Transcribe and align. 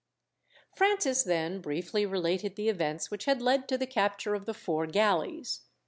Francis 0.75 1.21
then 1.21 1.61
briefly 1.61 2.07
related 2.07 2.55
the 2.55 2.69
events 2.69 3.11
which 3.11 3.25
had 3.25 3.39
led 3.39 3.67
to 3.67 3.77
the 3.77 3.85
capture 3.85 4.33
of 4.33 4.45
the 4.47 4.53
four 4.55 4.87
galleys. 4.87 5.61